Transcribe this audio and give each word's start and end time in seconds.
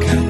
가까 0.00 0.21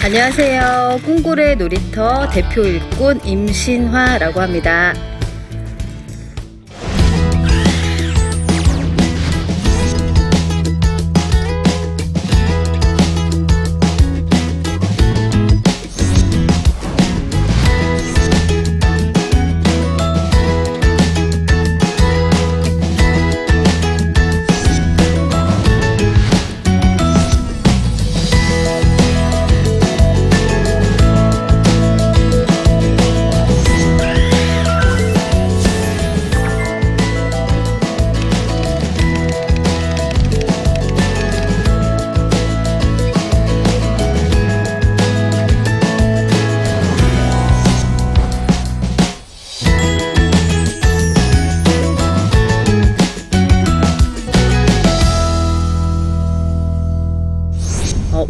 안녕하세요. 0.00 1.00
꿈고래 1.04 1.56
놀이터 1.56 2.30
대표 2.30 2.62
일꾼 2.62 3.20
임신화라고 3.24 4.40
합니다. 4.40 4.94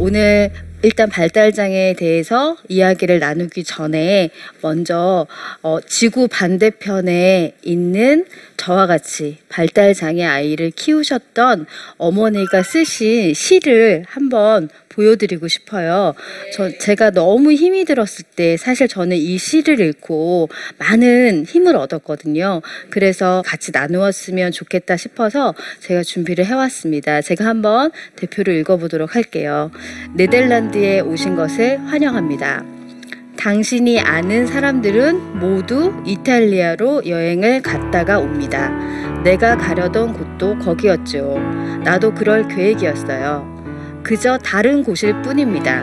오늘 0.09 0.51
일단 0.81 1.11
발달장애에 1.11 1.93
대해서 1.93 2.57
이야기를 2.69 3.19
나누기 3.19 3.63
전에 3.63 4.31
먼저 4.63 5.27
어, 5.61 5.81
지구 5.87 6.29
반대편에 6.29 7.53
있는 7.63 8.25
저와 8.59 8.87
같이 8.87 9.39
발달장애 9.49 10.23
아이를 10.25 10.73
키우셨던 10.73 11.67
어머니가 11.97 12.63
쓰신 12.63 13.33
시를 13.33 14.05
한번 14.07 14.69
보여드리고 14.89 15.47
싶어요. 15.49 16.13
저 16.53 16.69
제가 16.77 17.11
너무 17.11 17.53
힘이 17.53 17.85
들었을 17.85 18.25
때 18.35 18.57
사실 18.57 18.89
저는 18.89 19.17
이 19.17 19.39
시를 19.39 19.81
읽고 19.81 20.49
많은 20.79 21.47
힘을 21.47 21.77
얻었거든요. 21.77 22.61
그래서 22.91 23.43
같이 23.47 23.71
나누었으면 23.73 24.51
좋겠다 24.51 24.97
싶어서 24.97 25.55
제가 25.81 26.03
준비를 26.03 26.45
해왔습니다. 26.45 27.23
제가 27.23 27.47
한번 27.47 27.93
대표를 28.17 28.55
읽어보도록 28.57 29.15
할게요. 29.15 29.71
네덜란드에 30.15 31.01
오신 31.01 31.37
것을 31.37 31.79
환영합니다. 31.87 32.78
당신이 33.49 33.99
아는 33.99 34.47
사람들은 34.47 35.39
모두 35.41 35.95
이탈리아로 36.05 37.07
여행을 37.07 37.63
갔다가 37.63 38.19
옵니다. 38.19 38.69
내가 39.25 39.57
가려던 39.57 40.13
곳도 40.13 40.59
거기였죠. 40.59 41.39
나도 41.83 42.13
그럴 42.13 42.47
계획이었어요. 42.47 44.03
그저 44.03 44.37
다른 44.37 44.85
곳일 44.85 45.23
뿐입니다. 45.23 45.83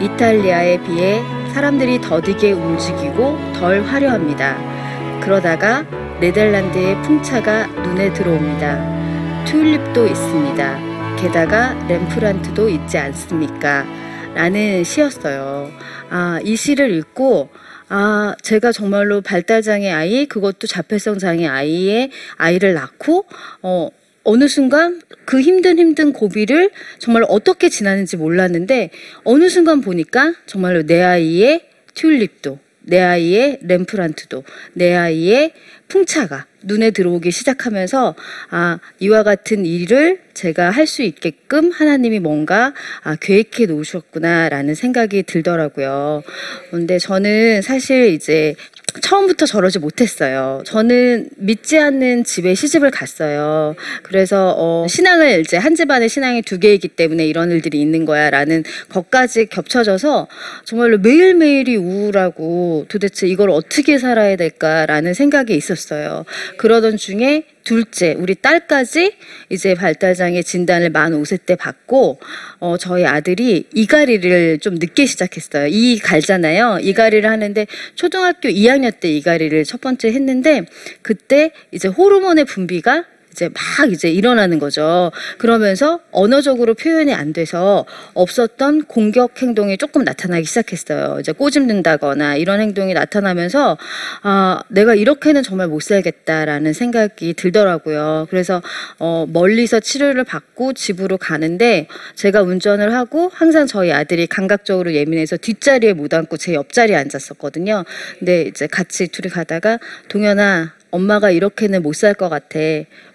이탈리아에 0.00 0.82
비해 0.82 1.22
사람들이 1.54 2.00
더디게 2.00 2.50
움직이고 2.50 3.38
덜 3.52 3.84
화려합니다. 3.84 5.20
그러다가 5.20 5.86
네덜란드의 6.20 7.00
풍차가 7.02 7.68
눈에 7.68 8.12
들어옵니다. 8.12 9.44
튤립도 9.44 10.04
있습니다. 10.04 11.16
게다가 11.16 11.74
렘프란트도 11.86 12.68
있지 12.68 12.98
않습니까? 12.98 13.86
라는 14.34 14.84
시였어요. 14.84 15.72
아, 16.10 16.40
이 16.44 16.56
시를 16.56 16.90
읽고 16.92 17.50
아, 17.90 18.34
제가 18.42 18.70
정말로 18.72 19.22
발달장애 19.22 19.90
아이, 19.90 20.26
그것도 20.26 20.66
자폐성 20.66 21.18
장애 21.18 21.46
아이의 21.46 22.10
아이를 22.36 22.74
낳고, 22.74 23.24
어, 23.62 23.88
어느 24.24 24.46
순간 24.46 25.00
그 25.24 25.40
힘든 25.40 25.78
힘든 25.78 26.12
고비를 26.12 26.70
정말 26.98 27.24
어떻게 27.28 27.70
지나는지 27.70 28.18
몰랐는데, 28.18 28.90
어느 29.24 29.48
순간 29.48 29.80
보니까 29.80 30.34
정말로 30.44 30.82
내 30.82 31.02
아이의 31.02 31.62
튤립도, 31.94 32.58
내 32.82 33.00
아이의 33.00 33.60
렘프란트도, 33.62 34.44
내 34.74 34.94
아이의 34.94 35.52
풍차가 35.88 36.46
눈에 36.62 36.90
들어오기 36.90 37.30
시작하면서 37.30 38.14
아 38.50 38.78
이와 38.98 39.22
같은 39.22 39.64
일을 39.64 40.20
제가 40.38 40.70
할 40.70 40.88
수 40.88 41.02
있게끔 41.02 41.70
하나님이 41.70 42.18
뭔가 42.18 42.72
아, 43.02 43.14
계획해 43.16 43.66
놓으셨구나라는 43.66 44.74
생각이 44.74 45.24
들더라고요. 45.24 46.22
근데 46.70 46.98
저는 46.98 47.60
사실 47.60 48.14
이제 48.14 48.54
처음부터 49.02 49.44
저러지 49.44 49.78
못했어요. 49.80 50.62
저는 50.64 51.28
믿지 51.36 51.78
않는 51.78 52.24
집에 52.24 52.54
시집을 52.54 52.90
갔어요. 52.90 53.74
그래서 54.02 54.54
어, 54.56 54.86
신앙을 54.88 55.40
이제 55.40 55.58
한 55.58 55.74
집안에 55.74 56.08
신앙이 56.08 56.40
두 56.42 56.58
개이기 56.58 56.88
때문에 56.88 57.26
이런 57.26 57.50
일들이 57.50 57.80
있는 57.80 58.06
거야라는 58.06 58.64
것까지 58.88 59.46
겹쳐져서 59.46 60.26
정말로 60.64 60.98
매일매일이 60.98 61.76
우울하고 61.76 62.86
도대체 62.88 63.26
이걸 63.26 63.50
어떻게 63.50 63.98
살아야 63.98 64.36
될까라는 64.36 65.12
생각이 65.12 65.54
있었어요. 65.54 66.24
그러던 66.56 66.96
중에 66.96 67.44
둘째, 67.68 68.14
우리 68.16 68.34
딸까지 68.34 69.12
이제 69.50 69.74
발달장애 69.74 70.42
진단을 70.42 70.88
만 70.88 71.12
5세 71.12 71.44
때 71.44 71.54
받고, 71.54 72.18
어, 72.60 72.78
저희 72.78 73.04
아들이 73.04 73.66
이갈이를 73.74 74.58
좀 74.60 74.76
늦게 74.76 75.04
시작했어요. 75.04 75.66
이 75.66 75.98
갈잖아요. 75.98 76.78
이갈이를 76.80 77.28
하는데 77.28 77.66
초등학교 77.94 78.48
2학년 78.48 78.98
때 78.98 79.10
이갈이를 79.10 79.64
첫 79.64 79.82
번째 79.82 80.08
했는데, 80.08 80.62
그때 81.02 81.50
이제 81.70 81.88
호르몬의 81.88 82.46
분비가 82.46 83.04
이제 83.38 83.48
막 83.54 83.92
이제 83.92 84.10
일어나는 84.10 84.58
거죠. 84.58 85.12
그러면서 85.38 86.00
언어적으로 86.10 86.74
표현이 86.74 87.14
안 87.14 87.32
돼서 87.32 87.84
없었던 88.14 88.86
공격 88.86 89.40
행동이 89.40 89.78
조금 89.78 90.02
나타나기 90.02 90.44
시작했어요. 90.44 91.18
이제 91.20 91.30
꼬집는다거나 91.30 92.34
이런 92.34 92.60
행동이 92.60 92.94
나타나면서 92.94 93.78
아, 94.22 94.60
내가 94.68 94.96
이렇게는 94.96 95.44
정말 95.44 95.68
못 95.68 95.82
살겠다라는 95.82 96.72
생각이 96.72 97.34
들더라고요. 97.34 98.26
그래서 98.28 98.60
어, 98.98 99.24
멀리서 99.28 99.78
치료를 99.78 100.24
받고 100.24 100.72
집으로 100.72 101.16
가는데 101.16 101.86
제가 102.16 102.42
운전을 102.42 102.92
하고 102.92 103.30
항상 103.32 103.68
저희 103.68 103.92
아들이 103.92 104.26
감각적으로 104.26 104.92
예민해서 104.94 105.36
뒷자리에 105.36 105.92
못 105.92 106.12
앉고 106.12 106.38
제 106.38 106.54
옆자리에 106.54 106.96
앉았었거든요. 106.96 107.84
근데 108.18 108.42
이제 108.42 108.66
같이 108.66 109.06
둘이 109.06 109.30
가다가 109.30 109.78
동현아 110.08 110.77
엄마가 110.90 111.30
이렇게는 111.30 111.82
못 111.82 111.94
살 111.94 112.14
것 112.14 112.28
같아. 112.28 112.58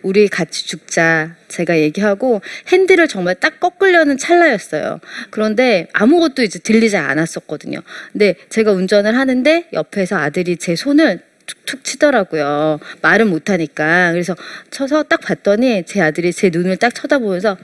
우리 0.02 0.28
같이 0.28 0.68
죽자. 0.68 1.36
제가 1.48 1.80
얘기하고 1.80 2.42
핸들을 2.72 3.08
정말 3.08 3.36
딱 3.36 3.60
꺾으려는 3.60 4.18
찰나였어요. 4.18 5.00
그런데 5.32 5.88
아무것도 5.94 6.44
이제 6.44 6.60
들리지 6.60 6.98
않았었거든요. 6.98 7.80
근데 8.12 8.36
제가 8.50 8.72
운전을 8.72 9.18
하는데 9.18 9.68
옆에서 9.74 10.18
아들이 10.18 10.58
제 10.58 10.76
손을 10.76 11.22
툭툭 11.46 11.84
치더라고요. 11.84 12.80
말은 13.02 13.28
못하니까. 13.30 14.12
그래서 14.12 14.36
쳐서 14.70 15.04
딱 15.04 15.22
봤더니 15.22 15.84
제 15.86 16.02
아들이 16.02 16.32
제 16.32 16.50
눈을 16.50 16.78
딱 16.78 16.94
쳐다보면서 16.94 17.58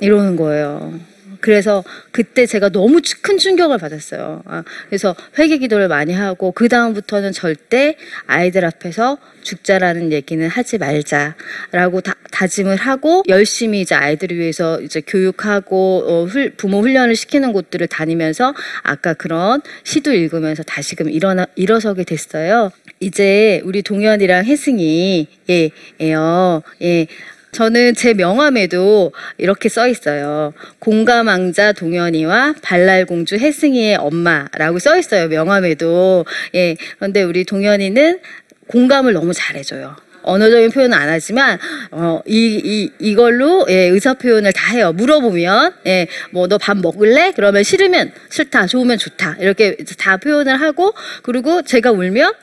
이러는 0.00 0.36
거예요. 0.36 0.98
그래서 1.40 1.84
그때 2.10 2.46
제가 2.46 2.68
너무 2.70 3.00
추- 3.02 3.20
큰 3.22 3.38
충격을 3.38 3.78
받았어요. 3.78 4.42
아, 4.46 4.64
그래서 4.88 5.14
회개 5.38 5.58
기도를 5.58 5.88
많이 5.88 6.12
하고 6.12 6.52
그 6.52 6.68
다음부터는 6.68 7.32
절대 7.32 7.96
아이들 8.26 8.64
앞에서 8.64 9.18
죽자라는 9.42 10.12
얘기는 10.12 10.46
하지 10.48 10.78
말자라고 10.78 12.00
다, 12.02 12.14
다짐을 12.32 12.76
하고 12.76 13.22
열심히 13.28 13.80
이제 13.80 13.94
아이들을 13.94 14.36
위해서 14.36 14.80
이제 14.80 15.00
교육하고 15.00 16.04
어, 16.06 16.24
훌- 16.24 16.50
부모 16.56 16.80
훈련을 16.80 17.16
시키는 17.16 17.52
곳들을 17.52 17.86
다니면서 17.86 18.54
아까 18.82 19.14
그런 19.14 19.60
시도 19.84 20.12
읽으면서 20.12 20.62
다시금 20.62 21.08
일어나 21.10 21.46
일어서게 21.54 22.04
됐어요. 22.04 22.70
이제 23.00 23.60
우리 23.64 23.82
동현이랑 23.82 24.44
혜승이 24.44 25.28
예, 25.50 25.70
예요. 26.00 26.62
예. 26.82 27.06
저는 27.52 27.94
제 27.94 28.14
명함에도 28.14 29.12
이렇게 29.38 29.68
써 29.68 29.88
있어요. 29.88 30.52
공감왕자 30.78 31.72
동현이와 31.72 32.56
발랄공주 32.62 33.36
혜승이의 33.36 33.96
엄마라고 33.96 34.78
써 34.78 34.98
있어요. 34.98 35.28
명함에도. 35.28 36.24
예. 36.54 36.76
그런데 36.96 37.22
우리 37.22 37.44
동현이는 37.44 38.20
공감을 38.68 39.14
너무 39.14 39.32
잘해줘요. 39.32 39.96
언어적인 40.22 40.70
표현은 40.70 40.96
안 40.96 41.08
하지만 41.08 41.58
어, 41.90 42.20
이, 42.26 42.60
이, 42.62 42.90
이걸로 42.98 43.64
예, 43.70 43.88
의사 43.88 44.14
표현을 44.14 44.52
다 44.52 44.74
해요. 44.74 44.92
물어보면 44.92 45.74
예, 45.86 46.06
뭐너 46.32 46.58
밥 46.58 46.76
먹을래? 46.76 47.32
그러면 47.34 47.62
싫으면 47.62 48.12
싫다, 48.28 48.66
좋으면 48.66 48.98
좋다 48.98 49.36
이렇게 49.40 49.76
다 49.96 50.18
표현을 50.18 50.60
하고 50.60 50.92
그리고 51.22 51.62
제가 51.62 51.92
울면 51.92 52.34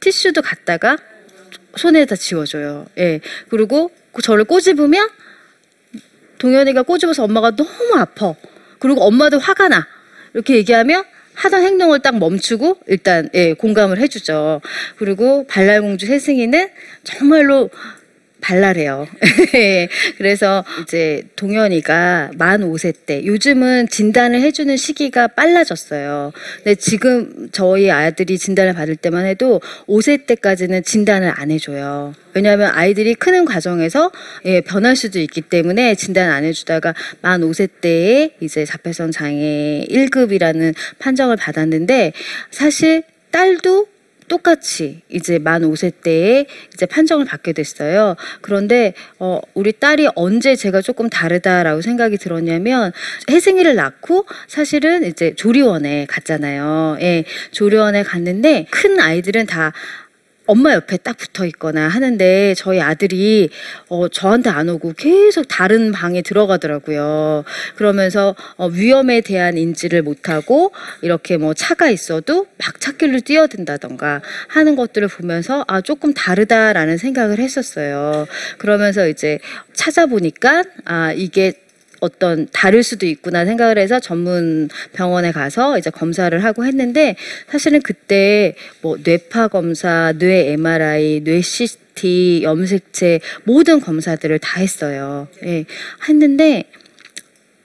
티슈도 0.00 0.42
갖다가 0.42 0.96
손에다 1.76 2.16
지워줘요. 2.16 2.86
예. 2.98 3.20
그리고 3.48 3.92
그 4.07 4.07
저를 4.22 4.44
꼬집으면 4.44 5.08
동현이가 6.38 6.82
꼬집어서 6.82 7.24
엄마가 7.24 7.56
너무 7.56 7.96
아파. 7.96 8.34
그리고 8.78 9.02
엄마도 9.02 9.38
화가 9.38 9.68
나. 9.68 9.86
이렇게 10.34 10.56
얘기하면 10.56 11.04
하던 11.34 11.62
행동을 11.62 12.00
딱 12.00 12.18
멈추고 12.18 12.78
일단 12.86 13.28
예, 13.34 13.54
공감을 13.54 13.98
해주죠. 13.98 14.60
그리고 14.96 15.46
발랄공주 15.46 16.06
혜승이는 16.06 16.68
정말로 17.04 17.70
발랄해요. 18.40 19.06
예, 19.54 19.88
그래서 20.16 20.64
이제 20.82 21.22
동현이가 21.36 22.32
만 22.36 22.60
5세 22.62 22.94
때 23.06 23.24
요즘은 23.24 23.88
진단을 23.88 24.40
해주는 24.40 24.76
시기가 24.76 25.28
빨라졌어요. 25.28 26.32
근데 26.56 26.74
지금 26.74 27.48
저희 27.52 27.90
아들이 27.90 28.38
진단을 28.38 28.74
받을 28.74 28.96
때만 28.96 29.26
해도 29.26 29.60
5세 29.86 30.26
때까지는 30.26 30.82
진단을 30.82 31.32
안 31.34 31.50
해줘요. 31.50 32.14
왜냐하면 32.34 32.70
아이들이 32.72 33.14
크는 33.14 33.44
과정에서 33.44 34.10
예, 34.44 34.60
변할 34.60 34.96
수도 34.96 35.18
있기 35.18 35.42
때문에 35.42 35.94
진단 35.94 36.30
안 36.30 36.44
해주다가 36.44 36.94
만 37.20 37.40
5세 37.40 37.68
때에 37.80 38.30
이제 38.40 38.64
자폐성 38.64 39.10
장애 39.10 39.84
1급이라는 39.90 40.74
판정을 40.98 41.36
받았는데 41.36 42.12
사실 42.50 43.02
딸도 43.30 43.86
똑같이 44.28 45.02
이제 45.08 45.38
만 45.38 45.62
5세 45.62 46.02
때에 46.02 46.46
이제 46.72 46.86
판정을 46.86 47.24
받게 47.24 47.52
됐어요. 47.52 48.16
그런데 48.40 48.94
어 49.18 49.40
우리 49.54 49.72
딸이 49.72 50.08
언제 50.14 50.54
제가 50.54 50.80
조금 50.82 51.08
다르다라고 51.10 51.80
생각이 51.80 52.18
들었냐면 52.18 52.92
혜승이를 53.30 53.74
낳고 53.74 54.26
사실은 54.46 55.04
이제 55.04 55.34
조리원에 55.34 56.06
갔잖아요. 56.06 56.98
예. 57.00 57.24
조리원에 57.50 58.02
갔는데 58.02 58.66
큰 58.70 59.00
아이들은 59.00 59.46
다 59.46 59.72
엄마 60.48 60.72
옆에 60.72 60.96
딱 60.96 61.18
붙어 61.18 61.44
있거나 61.44 61.88
하는데 61.88 62.54
저희 62.56 62.80
아들이 62.80 63.50
어, 63.88 64.08
저한테 64.08 64.48
안 64.48 64.70
오고 64.70 64.94
계속 64.96 65.46
다른 65.46 65.92
방에 65.92 66.22
들어가더라고요. 66.22 67.44
그러면서 67.76 68.34
어, 68.56 68.66
위험에 68.66 69.20
대한 69.20 69.58
인지를 69.58 70.02
못하고 70.02 70.72
이렇게 71.02 71.36
뭐 71.36 71.52
차가 71.52 71.90
있어도 71.90 72.46
막 72.56 72.80
찾길로 72.80 73.20
뛰어든다던가 73.20 74.22
하는 74.48 74.74
것들을 74.74 75.06
보면서 75.08 75.66
아 75.68 75.82
조금 75.82 76.14
다르다라는 76.14 76.96
생각을 76.96 77.38
했었어요. 77.38 78.26
그러면서 78.56 79.06
이제 79.06 79.38
찾아보니까 79.74 80.64
아 80.86 81.12
이게 81.12 81.52
어떤 82.00 82.48
다를 82.52 82.82
수도 82.82 83.06
있구나 83.06 83.44
생각을 83.44 83.78
해서 83.78 84.00
전문 84.00 84.68
병원에 84.92 85.32
가서 85.32 85.78
이제 85.78 85.90
검사를 85.90 86.36
하고 86.44 86.64
했는데 86.64 87.16
사실은 87.48 87.80
그때 87.82 88.54
뭐 88.80 88.96
뇌파 89.02 89.48
검사, 89.48 90.12
뇌 90.18 90.52
MRI, 90.52 91.22
뇌 91.24 91.40
CT, 91.40 92.40
염색체 92.42 93.20
모든 93.44 93.80
검사들을 93.80 94.38
다 94.38 94.60
했어요. 94.60 95.28
예. 95.44 95.64
했는데 96.08 96.64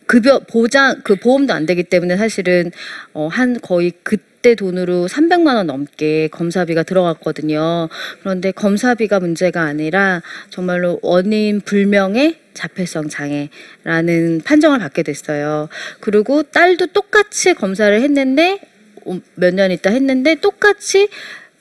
급여 0.05 0.39
보장 0.39 1.01
그 1.03 1.15
보험도 1.15 1.53
안 1.53 1.65
되기 1.65 1.83
때문에 1.83 2.17
사실은 2.17 2.71
어 3.13 3.29
한 3.29 3.59
거의 3.61 3.93
그 4.03 4.17
때 4.43 4.53
돈으로 4.53 5.07
300만 5.07 5.55
원 5.55 5.67
넘게 5.67 6.27
검사비가 6.27 6.83
들어갔거든요. 6.83 7.89
그런데 8.19 8.51
검사비가 8.51 9.19
문제가 9.19 9.61
아니라 9.61 10.21
정말로 10.51 10.99
원인 11.01 11.61
불명의 11.61 12.39
자폐성 12.53 13.09
장애라는 13.09 14.41
판정을 14.45 14.77
받게 14.79 15.01
됐어요. 15.01 15.69
그리고 16.01 16.43
딸도 16.43 16.87
똑같이 16.87 17.55
검사를 17.55 17.99
했는데 17.99 18.59
어, 19.05 19.19
몇년 19.35 19.71
있다 19.71 19.89
했는데 19.89 20.35
똑같이 20.35 21.09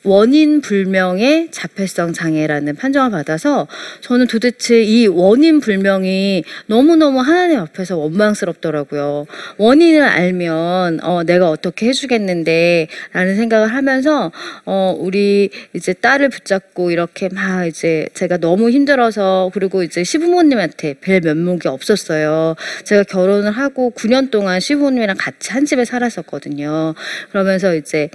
원인 0.04 0.60
불명의 0.60 1.48
자폐성 1.52 2.12
장애라는 2.12 2.74
판정을 2.74 3.10
받아서 3.10 3.68
저는 4.00 4.26
도대체 4.26 4.82
이 4.82 5.06
원인 5.06 5.60
불명이 5.60 6.44
너무너무 6.66 7.20
하나님 7.20 7.60
앞에서 7.60 7.96
원망스럽더라고요. 7.96 9.26
원인을 9.58 10.02
알면 10.02 11.00
어, 11.02 11.22
내가 11.22 11.50
어떻게 11.50 11.88
해주겠는데 11.88 12.88
라는 13.12 13.36
생각을 13.36 13.68
하면서 13.68 14.32
어, 14.64 14.96
우리 14.98 15.50
이제 15.72 15.92
딸을 15.92 16.30
붙잡고 16.30 16.90
이렇게 16.90 17.28
막 17.28 17.66
이제 17.66 18.08
제가 18.14 18.38
너무 18.38 18.70
힘들어서 18.70 19.50
그리고 19.54 19.82
이제 19.84 20.02
시부모님한테 20.02 20.94
뵐 20.94 21.20
면목이 21.20 21.68
없었어요. 21.68 22.56
제가 22.84 23.04
결혼을 23.04 23.52
하고 23.52 23.92
9년 23.94 24.30
동안 24.30 24.58
시부모님이랑 24.58 25.16
같이 25.18 25.52
한 25.52 25.64
집에 25.64 25.84
살았었거든요. 25.84 26.94
그러면서 27.30 27.76
이제 27.76 28.10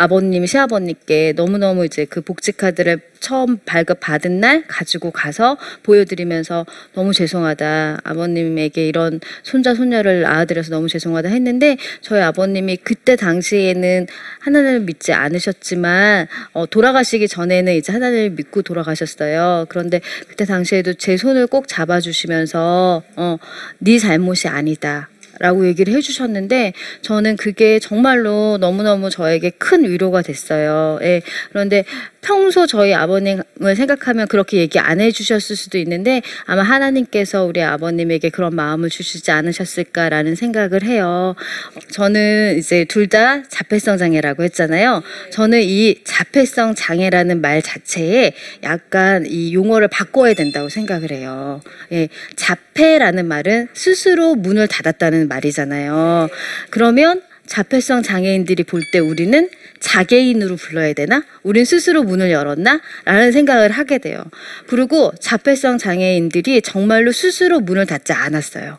아버님, 0.00 0.46
시아버님께 0.46 1.34
너무너무 1.36 1.84
이제 1.84 2.06
그 2.06 2.22
복지 2.22 2.52
카드를 2.52 3.02
처음 3.20 3.58
발급 3.66 4.00
받은 4.00 4.40
날 4.40 4.64
가지고 4.66 5.10
가서 5.10 5.58
보여드리면서 5.82 6.64
너무 6.94 7.12
죄송하다. 7.12 8.00
아버님에게 8.02 8.88
이런 8.88 9.20
손자, 9.42 9.74
손녀를 9.74 10.22
낳아드려서 10.22 10.70
너무 10.70 10.88
죄송하다 10.88 11.28
했는데 11.28 11.76
저희 12.00 12.22
아버님이 12.22 12.78
그때 12.78 13.14
당시에는 13.14 14.06
하나님을 14.38 14.80
믿지 14.80 15.12
않으셨지만 15.12 16.28
어, 16.54 16.64
돌아가시기 16.64 17.28
전에는 17.28 17.74
이제 17.74 17.92
하나님을 17.92 18.30
믿고 18.30 18.62
돌아가셨어요. 18.62 19.66
그런데 19.68 20.00
그때 20.28 20.46
당시에도 20.46 20.94
제 20.94 21.18
손을 21.18 21.46
꼭 21.46 21.68
잡아주시면서 21.68 23.02
어, 23.16 23.36
네 23.76 23.98
잘못이 23.98 24.48
아니다. 24.48 25.10
라고 25.40 25.66
얘기를 25.66 25.94
해주셨는데 25.94 26.74
저는 27.00 27.36
그게 27.36 27.78
정말로 27.78 28.58
너무너무 28.58 29.08
저에게 29.08 29.50
큰 29.50 29.84
위로가 29.84 30.20
됐어요. 30.22 30.98
예. 31.02 31.22
그런데 31.48 31.84
평소 32.22 32.66
저희 32.66 32.94
아버님을 32.94 33.76
생각하면 33.76 34.28
그렇게 34.28 34.58
얘기 34.58 34.78
안 34.78 35.00
해주셨을 35.00 35.56
수도 35.56 35.78
있는데 35.78 36.22
아마 36.44 36.62
하나님께서 36.62 37.44
우리 37.44 37.62
아버님에게 37.62 38.30
그런 38.30 38.54
마음을 38.54 38.90
주시지 38.90 39.30
않으셨을까라는 39.30 40.34
생각을 40.34 40.82
해요. 40.84 41.34
저는 41.90 42.56
이제 42.58 42.84
둘 42.84 43.10
다 43.10 43.42
자폐성 43.48 43.98
장애라고 43.98 44.44
했잖아요. 44.44 45.02
저는 45.32 45.62
이 45.64 45.96
자폐성 46.04 46.76
장애라는 46.76 47.40
말 47.40 47.60
자체에 47.60 48.34
약간 48.62 49.26
이 49.26 49.52
용어를 49.52 49.88
바꿔야 49.88 50.32
된다고 50.34 50.68
생각을 50.68 51.10
해요. 51.10 51.60
예. 51.90 52.08
자폐라는 52.36 53.26
말은 53.26 53.66
스스로 53.74 54.36
문을 54.36 54.68
닫았다는 54.68 55.26
말이잖아요. 55.26 56.28
그러면 56.70 57.20
자폐성 57.46 58.04
장애인들이 58.04 58.62
볼 58.62 58.80
때 58.92 59.00
우리는 59.00 59.48
자개인으로 59.80 60.56
불러야 60.56 60.92
되나? 60.92 61.24
우린 61.42 61.64
스스로 61.64 62.02
문을 62.02 62.30
열었나? 62.30 62.80
라는 63.04 63.32
생각을 63.32 63.70
하게 63.70 63.98
돼요. 63.98 64.22
그리고 64.66 65.12
자폐성 65.18 65.78
장애인들이 65.78 66.62
정말로 66.62 67.12
스스로 67.12 67.60
문을 67.60 67.86
닫지 67.86 68.12
않았어요. 68.12 68.76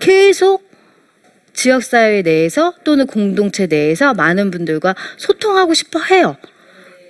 계속 0.00 0.68
지역사회 1.54 2.22
내에서 2.22 2.74
또는 2.84 3.06
공동체 3.06 3.66
내에서 3.66 4.14
많은 4.14 4.50
분들과 4.50 4.94
소통하고 5.16 5.74
싶어 5.74 6.00
해요. 6.02 6.36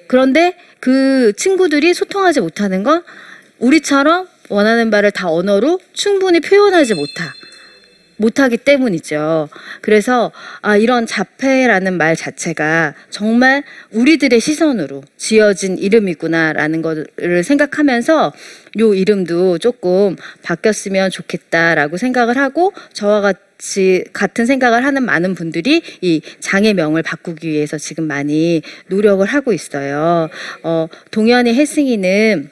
그런데 0.07 0.57
그 0.81 1.33
친구들이 1.37 1.95
소통하지 1.95 2.41
못하는 2.41 2.83
건 2.83 3.03
우리처럼 3.59 4.29
원하는 4.49 4.91
바를 4.91 5.11
다 5.11 5.31
언어로 5.31 5.81
충분히 5.93 6.41
표현하지 6.41 6.95
못하. 6.95 7.33
못하기 8.21 8.59
때문이죠. 8.59 9.49
그래서 9.81 10.31
아, 10.61 10.77
이런 10.77 11.07
자폐라는 11.07 11.97
말 11.97 12.17
자체가 12.17 12.95
정말 13.09 13.65
우리들의 13.91 14.39
시선으로 14.39 15.03
지어진 15.17 15.79
이름이구나라는 15.79 16.83
것을 16.83 17.43
생각하면서 17.43 18.33
요 18.79 18.95
이름도 18.95 19.59
조금 19.59 20.17
바뀌었으면 20.43 21.11
좋겠다라고 21.11 21.97
생각을 21.97 22.37
하고 22.37 22.73
저와 22.93 23.23
같이 23.23 24.05
같은 24.13 24.47
생각을 24.47 24.85
하는 24.85 25.03
많은 25.03 25.35
분들이 25.35 25.83
이 26.03 26.21
장애명을 26.41 27.03
바꾸기 27.03 27.49
위해서 27.49 27.79
지금 27.79 28.05
많이 28.05 28.63
노력을 28.89 29.25
하고 29.27 29.53
있어요. 29.53 30.29
어, 30.63 30.87
동현이 31.11 31.55
혜승이는 31.55 32.51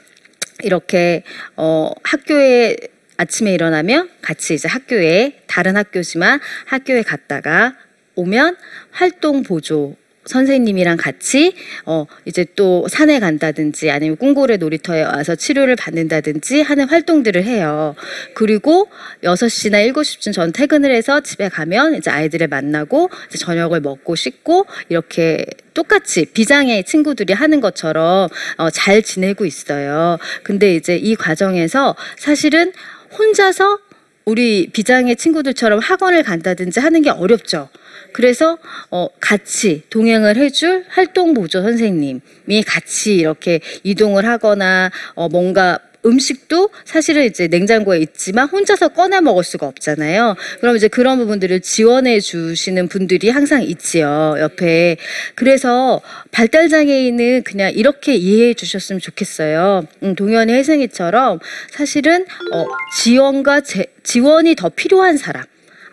이렇게 0.64 1.22
어, 1.56 1.92
학교에 2.02 2.76
아침에 3.18 3.52
일어나면 3.52 4.08
같이 4.22 4.54
이제 4.54 4.68
학교에 4.68 5.40
다른 5.48 5.76
학교지만 5.76 6.40
학교에 6.66 7.02
갔다가 7.02 7.74
오면 8.14 8.56
활동 8.92 9.42
보조 9.42 9.96
선생님이랑 10.24 10.98
같이 10.98 11.54
어 11.86 12.06
이제 12.26 12.44
또 12.54 12.86
산에 12.88 13.18
간다든지 13.18 13.90
아니면 13.90 14.16
꿈고래 14.16 14.58
놀이터에 14.58 15.02
와서 15.02 15.34
치료를 15.34 15.74
받는다든지 15.74 16.60
하는 16.60 16.86
활동들을 16.86 17.42
해요. 17.44 17.94
그리고 18.34 18.88
6시나 19.24 19.90
7시쯤 19.92 20.32
전 20.32 20.52
퇴근을 20.52 20.94
해서 20.94 21.20
집에 21.20 21.48
가면 21.48 21.96
이제 21.96 22.10
아이들을 22.10 22.46
만나고 22.48 23.10
이제 23.28 23.38
저녁을 23.38 23.80
먹고 23.80 24.14
씻고 24.14 24.66
이렇게 24.90 25.46
똑같이 25.72 26.26
비장의 26.26 26.84
친구들이 26.84 27.32
하는 27.32 27.60
것처럼 27.60 28.28
어, 28.58 28.70
잘 28.70 29.02
지내고 29.02 29.46
있어요. 29.46 30.18
근데 30.42 30.74
이제 30.74 30.96
이 30.96 31.14
과정에서 31.14 31.96
사실은 32.18 32.72
혼자서 33.16 33.78
우리 34.24 34.68
비장의 34.70 35.16
친구들처럼 35.16 35.78
학원을 35.78 36.22
간다든지 36.22 36.80
하는 36.80 37.02
게 37.02 37.10
어렵죠. 37.10 37.68
그래서 38.12 38.58
어 38.90 39.08
같이 39.20 39.82
동행을 39.90 40.36
해줄 40.36 40.84
활동 40.88 41.34
보조 41.34 41.62
선생님이 41.62 42.62
같이 42.66 43.16
이렇게 43.16 43.60
이동을 43.84 44.26
하거나 44.26 44.90
어 45.14 45.28
뭔가 45.28 45.78
음식도 46.04 46.70
사실은 46.84 47.24
이제 47.24 47.48
냉장고에 47.48 47.98
있지만 48.00 48.48
혼자서 48.48 48.88
꺼내 48.88 49.20
먹을 49.20 49.44
수가 49.44 49.66
없잖아요. 49.66 50.36
그럼 50.60 50.76
이제 50.76 50.88
그런 50.88 51.18
부분들을 51.18 51.60
지원해 51.60 52.20
주시는 52.20 52.88
분들이 52.88 53.30
항상 53.30 53.62
있지요, 53.62 54.36
옆에. 54.38 54.96
그래서 55.34 56.00
발달 56.30 56.68
장애인은 56.68 57.42
그냥 57.42 57.72
이렇게 57.72 58.14
이해해 58.14 58.54
주셨으면 58.54 59.00
좋겠어요. 59.00 59.86
음, 60.02 60.14
동현이 60.14 60.52
혜승이처럼 60.52 61.40
사실은 61.70 62.24
어, 62.52 62.66
지원과 62.96 63.62
제, 63.62 63.86
지원이 64.02 64.54
더 64.54 64.68
필요한 64.68 65.16
사람. 65.16 65.44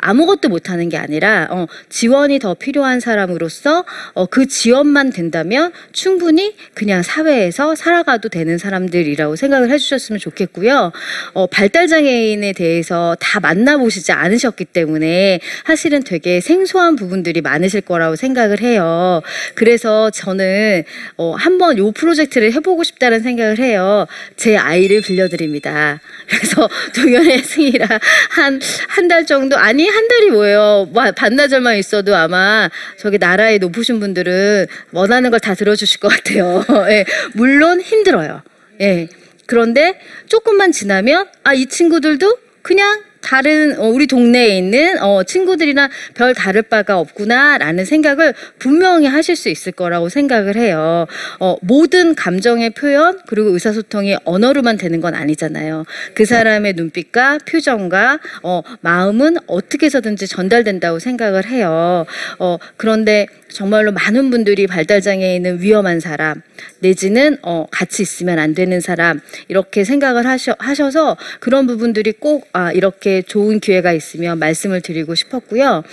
아무것도 0.05 0.50
못하는 0.50 0.89
게 0.89 0.97
아니라 0.97 1.47
어, 1.50 1.67
지원이 1.89 2.39
더 2.39 2.53
필요한 2.53 3.00
사람으로서 3.00 3.85
어, 4.13 4.25
그 4.25 4.47
지원만 4.47 5.12
된다면 5.12 5.71
충분히 5.93 6.55
그냥 6.74 7.01
사회에서 7.03 7.75
살아가도 7.75 8.29
되는 8.29 8.57
사람들이라고 8.57 9.35
생각을 9.35 9.71
해주셨으면 9.71 10.19
좋겠고요. 10.19 10.91
어, 11.33 11.47
발달 11.47 11.88
장애인에 11.88 12.53
대해서 12.53 13.15
다 13.19 13.39
만나보시지 13.39 14.12
않으셨기 14.12 14.65
때문에 14.65 15.39
사실은 15.65 16.03
되게 16.03 16.41
생소한 16.41 16.95
부분들이 16.95 17.41
많으실 17.41 17.81
거라고 17.81 18.15
생각을 18.15 18.62
해요. 18.62 19.21
그래서 19.55 20.09
저는 20.12 20.83
어, 21.17 21.33
한번 21.35 21.77
요 21.77 21.91
프로젝트를 21.91 22.53
해보고 22.53 22.83
싶다는 22.83 23.21
생각을 23.21 23.59
해요. 23.59 24.07
제 24.35 24.57
아이를 24.57 25.01
빌려드립니다. 25.01 26.00
그래서 26.27 26.69
동현의 26.95 27.39
승이라 27.39 27.88
한 28.29 28.59
한 28.89 29.05
달 29.07 29.25
정도 29.25 29.57
아니 29.57 29.88
한 29.95 30.07
달이 30.09 30.31
뭐예요? 30.31 30.89
와, 30.93 31.11
반나절만 31.11 31.77
있어도 31.77 32.15
아마 32.15 32.69
저기 32.99 33.17
나라의 33.17 33.59
높으신 33.59 33.99
분들은 33.99 34.67
원하는 34.91 35.31
걸 35.31 35.39
다 35.39 35.53
들어주실 35.55 35.99
것 35.99 36.07
같아요. 36.09 36.63
예, 36.89 37.05
물론 37.33 37.79
힘들어요. 37.81 38.41
예. 38.81 39.07
그런데 39.47 39.99
조금만 40.27 40.71
지나면 40.71 41.27
아 41.43 41.53
이 41.53 41.67
친구들도 41.67 42.37
그냥 42.63 43.03
다른 43.25 43.79
어, 43.79 43.88
우리 43.88 44.05
동네에 44.05 44.55
있는 44.55 45.01
어, 45.01 45.24
친구들이나 45.24 45.89
별 46.13 46.36
다를 46.36 46.62
바가 46.62 47.00
없구나라는 47.00 47.84
생각을 47.84 48.36
분명히 48.60 49.08
하실 49.08 49.36
수 49.36 49.50
있을 49.50 49.72
거라고 49.72 50.10
생각을 50.10 50.55
해요. 50.55 51.08
어, 51.39 51.55
모든 51.62 52.13
감정의 52.13 52.70
표현 52.70 53.20
그리고 53.25 53.50
의사소통이 53.50 54.17
언어로만 54.25 54.77
되는 54.77 55.01
건 55.01 55.15
아니잖아요. 55.15 55.86
그 56.13 56.25
사람의 56.25 56.74
눈빛과 56.74 57.39
표정과 57.50 58.20
어, 58.44 58.62
마음은 58.82 59.38
어떻게 59.48 59.88
해서든지 59.88 60.27
전달된다고 60.27 61.00
생각을 61.00 61.48
해요. 61.48 62.05
어, 62.38 62.58
그런데 62.77 63.25
정말로 63.50 63.91
많은 63.91 64.29
분들이 64.29 64.67
발달 64.67 65.01
장애인은 65.01 65.62
위험한 65.62 66.00
사람 66.00 66.41
내지는 66.79 67.38
어, 67.41 67.65
같이 67.72 68.03
있으면 68.03 68.38
안 68.38 68.53
되는 68.53 68.82
사람 68.82 69.22
이렇게 69.48 69.84
생각을 69.84 70.27
하셔, 70.27 70.55
하셔서 70.60 71.17
그런 71.39 71.65
부분들이 71.65 72.12
꼭 72.12 72.48
아, 72.53 72.72
이렇게 72.72 73.14
좋은 73.24 73.60
기회가 73.60 73.93
있으면 73.93 74.39
말씀을 74.39 74.81
드리고 74.81 75.15
싶었고요. 75.15 75.84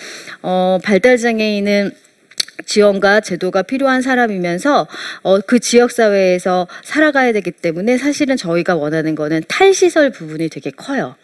어, 0.43 0.79
발달 0.83 1.17
장애인은 1.17 1.93
지원과 2.65 3.21
제도가 3.21 3.63
필요한 3.63 4.03
사람이면서 4.03 4.87
어, 5.23 5.41
그 5.41 5.59
지역 5.59 5.91
사회에서 5.91 6.69
살아가야 6.85 7.33
되기 7.33 7.51
때문에 7.51 7.99
사실은 7.99 8.37
저희가 8.37 8.77
원하는 8.77 9.15
거는 9.15 9.43
탈시설 9.49 10.11
부분이 10.11 10.49
되게 10.49 10.71
커요. 10.71 11.17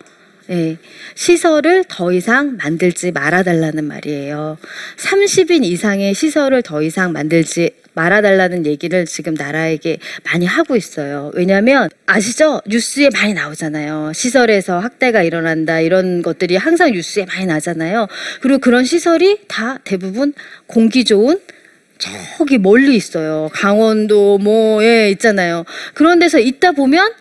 예, 0.50 0.78
시설을 1.14 1.85
더 1.88 2.11
이상 2.11 2.57
만들지 2.57 3.12
말아달라는 3.12 3.85
말이에요. 3.85 4.57
30인 4.97 5.62
이상의 5.64 6.14
시설을 6.14 6.62
더 6.62 6.83
이상 6.83 7.12
만들지 7.12 7.71
말아달라는 7.99 8.64
얘기를 8.64 9.07
지금 9.07 9.35
나라에게 9.35 9.99
많이 10.25 10.47
하고 10.47 10.76
있어요. 10.76 11.33
왜냐하면 11.35 11.88
아시죠? 12.07 12.62
뉴스에 12.67 13.11
많이 13.12 13.35
나오잖아요. 13.35 14.12
시설에서 14.14 14.78
학대가 14.78 15.25
일어난다 15.25 15.81
이런 15.81 16.23
것들이 16.23 16.57
항상 16.57 16.93
뉴스에 16.93 17.26
많이 17.26 17.47
나잖아요. 17.47 18.07
그리고 18.40 18.61
그런 18.61 18.85
시설이 18.85 19.40
다 19.49 19.78
대부분 19.83 20.33
공기 20.69 21.05
좋은 21.05 21.40
저기 21.99 22.59
멀리 22.59 22.95
있어요. 22.95 23.50
강원도 23.52 24.38
뭐예 24.38 25.11
있잖아요. 25.11 25.64
그런 25.95 26.21
데서 26.21 26.38
있다 26.38 26.73
보면 26.73 27.12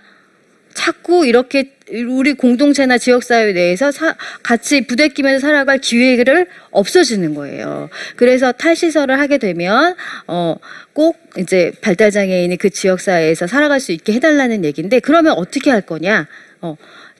자꾸 0.75 1.25
이렇게 1.25 1.76
우리 1.91 2.33
공동체나 2.33 2.97
지역사회 2.97 3.53
내에서 3.53 3.91
사, 3.91 4.15
같이 4.43 4.85
부대끼면서 4.85 5.39
살아갈 5.39 5.77
기회를 5.77 6.47
없어지는 6.71 7.33
거예요. 7.33 7.89
그래서 8.15 8.51
탈시설을 8.51 9.19
하게 9.19 9.37
되면 9.37 9.95
어, 10.27 10.55
꼭 10.93 11.17
이제 11.37 11.71
발달장애인이 11.81 12.57
그 12.57 12.69
지역사회에서 12.69 13.47
살아갈 13.47 13.79
수 13.79 13.91
있게 13.91 14.13
해달라는 14.13 14.65
얘기인데 14.65 14.99
그러면 14.99 15.33
어떻게 15.33 15.69
할 15.71 15.81
거냐? 15.81 16.27
어, 16.61 16.75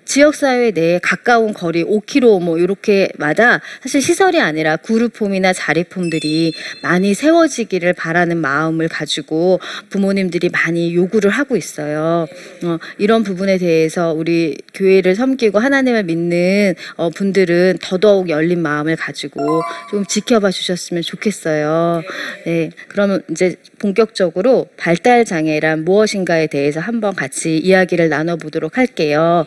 지역사회 0.08 0.72
내에 0.72 1.00
가까운 1.04 1.54
거리 1.54 1.84
5km 1.84 2.42
뭐 2.42 2.58
이렇게마다 2.58 3.62
사실 3.84 4.02
시설이 4.02 4.40
아니라 4.40 4.78
구루폼이나 4.78 5.54
자리폼들이 5.54 6.54
많이 6.82 7.14
세워지기를 7.14 7.94
바라는 7.94 8.38
마음을 8.38 8.88
가지고 8.88 9.60
부모님들이 9.90 10.50
많이 10.50 10.96
요구를 10.96 11.30
하고 11.30 11.58
있어요. 11.58 12.26
어, 12.64 12.78
이런 12.98 13.24
부분에 13.24 13.58
대해서 13.58 14.14
우리 14.14 14.58
교회를 14.74 15.16
섬기고 15.16 15.60
하나님을 15.60 16.04
믿는 16.04 16.76
어, 16.96 17.10
분들은 17.10 17.80
더더욱 17.82 18.30
열린 18.30 18.62
마음을 18.62 18.96
가지고 18.96 19.62
좀 19.92 20.06
지켜봐 20.06 20.52
주셨으면 20.52 21.04
좋겠어요. 21.04 22.02
네, 22.46 22.72
그러면 22.88 23.22
이제 23.30 23.56
본격적으로 23.80 24.68
발달 24.78 25.26
장애란 25.26 25.84
무엇인가에 25.84 26.48
대해서 26.48 26.80
한번 26.80 27.14
같이 27.14 27.58
이야기를 27.58 28.10
나눠보도록 28.10 28.78
할게요. 28.78 29.46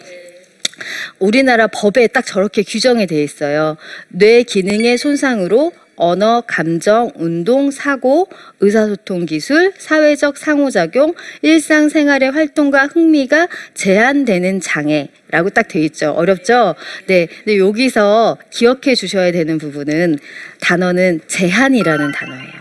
우리나라 1.18 1.66
법에 1.66 2.06
딱 2.08 2.26
저렇게 2.26 2.62
규정이 2.62 3.06
돼 3.06 3.22
있어요. 3.22 3.76
뇌 4.08 4.42
기능의 4.42 4.98
손상으로 4.98 5.72
언어, 6.02 6.42
감정, 6.46 7.10
운동, 7.14 7.70
사고, 7.70 8.26
의사소통 8.60 9.26
기술, 9.26 9.74
사회적 9.76 10.38
상호작용, 10.38 11.12
일상생활의 11.42 12.30
활동과 12.30 12.86
흥미가 12.86 13.48
제한되는 13.74 14.60
장애라고 14.60 15.50
딱 15.52 15.68
돼 15.68 15.80
있죠. 15.82 16.12
어렵죠? 16.12 16.74
네. 17.06 17.26
근데 17.44 17.58
여기서 17.58 18.38
기억해 18.50 18.94
주셔야 18.94 19.30
되는 19.30 19.58
부분은 19.58 20.18
단어는 20.60 21.20
제한이라는 21.26 22.12
단어예요. 22.12 22.52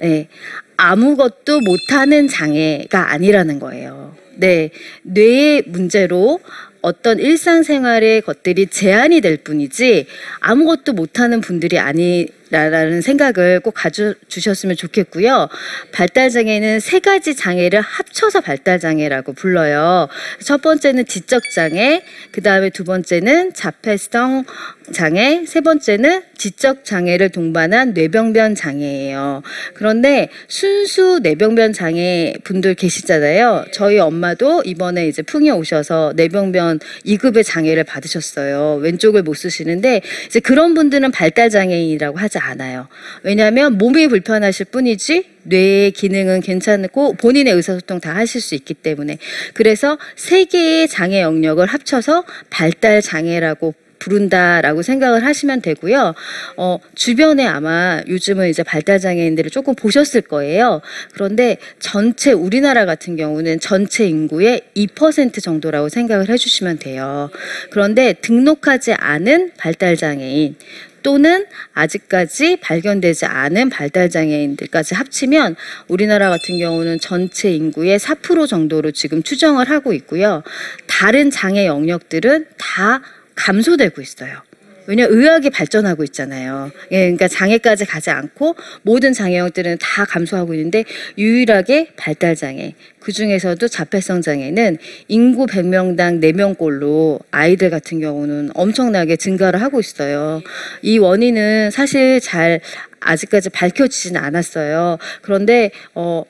네. 0.00 0.28
아무것도 0.76 1.60
못하는 1.60 2.26
장애가 2.26 3.12
아니라는 3.12 3.60
거예요. 3.60 4.16
네. 4.34 4.70
뇌의 5.02 5.62
문제로 5.66 6.40
어떤 6.84 7.18
일상생활의 7.18 8.20
것들이 8.20 8.66
제한이 8.66 9.22
될 9.22 9.38
뿐이지 9.38 10.06
아무것도 10.40 10.92
못하는 10.92 11.40
분들이 11.40 11.78
아니 11.78 12.26
라는 12.50 13.00
생각을 13.00 13.60
꼭 13.60 13.72
가져주셨으면 13.72 14.76
좋겠고요. 14.76 15.48
발달 15.92 16.30
장애는 16.30 16.80
세 16.80 16.98
가지 16.98 17.34
장애를 17.34 17.80
합쳐서 17.80 18.40
발달 18.40 18.78
장애라고 18.78 19.32
불러요. 19.32 20.08
첫 20.40 20.60
번째는 20.60 21.06
지적 21.06 21.42
장애, 21.50 22.02
그 22.30 22.42
다음에 22.42 22.70
두 22.70 22.84
번째는 22.84 23.54
자폐성 23.54 24.44
장애, 24.92 25.44
세 25.46 25.62
번째는 25.62 26.22
지적 26.36 26.84
장애를 26.84 27.30
동반한 27.30 27.94
뇌병변 27.94 28.54
장애예요. 28.54 29.42
그런데 29.72 30.28
순수 30.46 31.20
뇌병변 31.22 31.72
장애 31.72 32.34
분들 32.44 32.74
계시잖아요. 32.74 33.64
저희 33.72 33.98
엄마도 33.98 34.62
이번에 34.64 35.08
이제 35.08 35.22
풍이 35.22 35.50
오셔서 35.50 36.12
뇌병변 36.16 36.80
2급의 37.06 37.44
장애를 37.44 37.84
받으셨어요. 37.84 38.76
왼쪽을 38.82 39.22
못 39.22 39.34
쓰시는데 39.34 40.02
이제 40.26 40.40
그런 40.40 40.74
분들은 40.74 41.10
발달 41.12 41.48
장애인이라고 41.48 42.18
하지 42.18 42.38
않아요. 42.50 42.88
왜냐하면 43.22 43.78
몸이 43.78 44.08
불편하실 44.08 44.66
뿐이지 44.66 45.24
뇌의 45.44 45.92
기능은 45.92 46.40
괜찮고 46.40 47.14
본인의 47.14 47.52
의사소통 47.54 48.00
다 48.00 48.14
하실 48.14 48.40
수 48.40 48.54
있기 48.54 48.74
때문에 48.74 49.18
그래서 49.54 49.98
세 50.16 50.44
개의 50.44 50.88
장애 50.88 51.20
영역을 51.20 51.66
합쳐서 51.66 52.24
발달 52.50 53.02
장애라고 53.02 53.74
부른다라고 54.04 54.82
생각을 54.82 55.24
하시면 55.24 55.62
되고요. 55.62 56.14
어, 56.56 56.78
주변에 56.94 57.46
아마 57.46 58.02
요즘은 58.06 58.50
이제 58.50 58.62
발달 58.62 58.98
장애인들을 59.00 59.50
조금 59.50 59.74
보셨을 59.74 60.20
거예요. 60.22 60.82
그런데 61.12 61.56
전체 61.78 62.32
우리나라 62.32 62.84
같은 62.84 63.16
경우는 63.16 63.60
전체 63.60 64.06
인구의 64.06 64.62
2% 64.76 65.42
정도라고 65.42 65.88
생각을 65.88 66.28
해주시면 66.28 66.78
돼요. 66.78 67.30
그런데 67.70 68.12
등록하지 68.12 68.92
않은 68.92 69.52
발달 69.56 69.96
장애인 69.96 70.56
또는 71.04 71.46
아직까지 71.74 72.56
발견되지 72.56 73.26
않은 73.26 73.68
발달 73.68 74.10
장애인들까지 74.10 74.96
합치면 74.96 75.54
우리나라 75.86 76.30
같은 76.30 76.58
경우는 76.58 76.98
전체 76.98 77.52
인구의 77.52 77.98
4% 78.00 78.48
정도로 78.48 78.90
지금 78.90 79.22
추정을 79.22 79.70
하고 79.70 79.92
있고요. 79.92 80.42
다른 80.88 81.30
장애 81.30 81.66
영역들은 81.66 82.46
다 82.58 83.02
감소되고 83.36 84.00
있어요. 84.00 84.42
왜냐 84.86 85.06
의학이 85.08 85.50
발전하고 85.50 86.04
있잖아요. 86.04 86.70
예, 86.90 87.00
그러니까 87.00 87.28
장애까지 87.28 87.86
가지 87.86 88.10
않고 88.10 88.56
모든 88.82 89.12
장애형들은 89.12 89.78
다 89.80 90.04
감소하고 90.04 90.54
있는데 90.54 90.84
유일하게 91.16 91.88
발달 91.96 92.36
장애 92.36 92.74
그 93.00 93.12
중에서도 93.12 93.66
자폐성 93.68 94.22
장애는 94.22 94.78
인구 95.08 95.46
100명당 95.46 96.20
4명꼴로 96.20 97.20
아이들 97.30 97.70
같은 97.70 98.00
경우는 98.00 98.50
엄청나게 98.54 99.16
증가를 99.16 99.60
하고 99.60 99.80
있어요. 99.80 100.42
이 100.82 100.98
원인은 100.98 101.70
사실 101.70 102.20
잘 102.20 102.60
아직까지 103.00 103.50
밝혀지진 103.50 104.16
않았어요. 104.16 104.98
그런데 105.22 105.70
어 105.94 106.24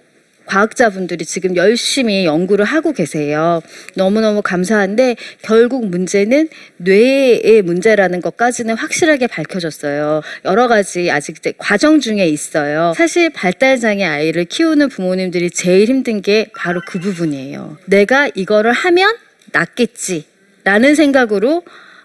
과학자분들이 0.46 1.24
지금 1.24 1.56
열심히 1.56 2.24
연구를 2.24 2.64
하고 2.64 2.92
계세요. 2.92 3.60
너무너무 3.94 4.42
감사한데 4.42 5.16
결국 5.42 5.88
문제는 5.88 6.48
뇌의 6.78 7.62
문제라는 7.62 8.20
것까지는 8.20 8.76
확실하게 8.76 9.26
밝혀졌어요. 9.26 10.22
여러 10.44 10.68
가지 10.68 11.10
아직 11.10 11.36
과정 11.58 12.00
중에 12.00 12.26
있어요. 12.28 12.92
사실 12.96 13.30
발달장애 13.30 14.04
아이를 14.04 14.44
키우는 14.44 14.88
부모님들이 14.88 15.50
제일 15.50 15.88
힘든 15.88 16.22
게 16.22 16.50
바로 16.56 16.80
그 16.86 16.98
부분이에요. 17.00 17.78
내가 17.86 18.28
이거를 18.34 18.72
하면 18.72 19.16
낫겠지. 19.52 20.26
라는 20.64 20.94
생각으로 20.94 21.62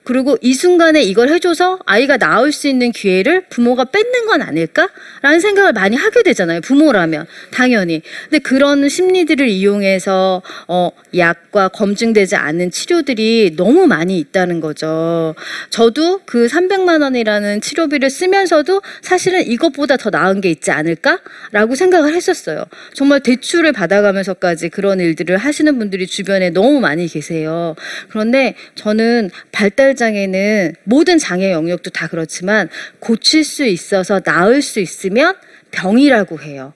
그리고 0.10 0.40
이 0.42 0.56
순간에 0.56 1.04
이걸 1.04 1.30
해줘서 1.30 1.78
아이가 1.86 2.18
나을 2.18 2.52
수 2.52 2.68
있는 2.68 2.92
기회를 2.92 3.44
부모가 3.50 3.86
뺏는 3.86 4.26
건 4.26 4.42
아닐까라는 4.42 5.40
생각을 5.40 5.72
많이 5.74 5.96
하게 5.96 6.24
되잖아요. 6.24 6.62
부모라면 6.62 7.28
당연히. 7.52 8.02
근데 8.24 8.40
그런 8.40 8.90
심리들을 8.90 9.48
이용해서 9.48 10.42
어, 10.68 10.90
약과 11.16 11.68
검증되지 11.68 12.36
않은 12.38 12.72
치료들이 12.72 13.54
너무 13.56 13.86
많이 13.86 14.18
있다는 14.18 14.62
거죠. 14.62 15.36
저도 15.70 16.22
그 16.26 16.48
300만 16.48 17.04
원이라는 17.04 17.62
치료비를 17.62 18.10
쓰면서도 18.10 18.82
사실은 19.04 19.46
이것보다 19.46 19.98
더 19.98 20.10
나은 20.10 20.42
게 20.42 20.50
있지 20.50 20.72
않을까라고 20.72 21.76
생각을 21.76 22.16
했었어요. 22.16 22.66
정말 22.96 23.20
대출을 23.20 23.74
받아가면서까지 23.74 24.70
그런 24.70 25.00
일들을 25.02 25.38
하시는 25.38 25.78
분들이 25.78 26.08
주변에 26.08 26.50
너무 26.50 26.80
많이 26.80 27.06
계세요. 27.06 27.76
그런데 28.10 28.56
저는 28.74 29.30
발달 29.52 29.99
장애는 30.00 30.74
모든 30.84 31.20
장애 31.20 31.52
영역도 31.52 31.92
다 31.92 32.08
그렇지만 32.08 32.70
고칠 33.00 33.44
수 33.44 33.66
있어서 33.66 34.20
나을 34.20 34.64
수 34.64 34.80
있으면 34.80 35.36
병이라고 35.70 36.40
해요. 36.40 36.74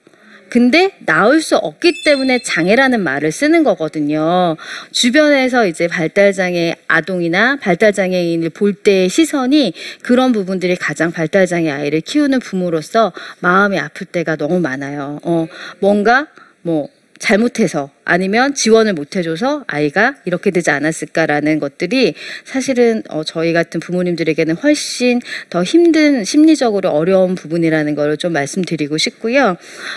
근데 0.48 0.92
나을 1.04 1.40
수 1.40 1.56
없기 1.56 2.04
때문에 2.04 2.38
장애라는 2.38 3.00
말을 3.00 3.32
쓰는 3.32 3.64
거거든요. 3.64 4.56
주변에서 4.92 5.66
이제 5.66 5.88
발달장애 5.88 6.76
아동이나 6.86 7.56
발달장애인을 7.56 8.50
볼 8.50 8.72
때의 8.72 9.08
시선이 9.08 9.72
그런 10.02 10.30
부분들이 10.30 10.76
가장 10.76 11.10
발달장애 11.10 11.68
아이를 11.68 12.02
키우는 12.02 12.38
부모로서 12.38 13.12
마음이 13.40 13.80
아플 13.80 14.06
때가 14.06 14.36
너무 14.36 14.60
많아요. 14.60 15.18
어, 15.24 15.48
뭔가 15.80 16.28
뭐 16.62 16.88
잘못해서 17.18 17.90
아니면 18.04 18.54
지원을 18.54 18.94
못 18.94 19.16
해줘서 19.16 19.64
아이가 19.66 20.14
이렇게 20.24 20.50
되지 20.50 20.70
않았을까라는 20.70 21.58
것들이 21.58 22.14
사실은 22.44 23.02
어, 23.08 23.22
저희 23.24 23.52
같은 23.52 23.80
부모님들에게는 23.80 24.56
훨씬 24.56 25.20
더 25.50 25.62
힘든 25.62 26.24
심리적으로 26.24 26.90
어려운 26.90 27.34
부분이라는 27.34 27.94
걸 27.94 28.14
좀 28.16 28.32
말씀드리고 28.32 28.96
싶고요. 28.98 29.56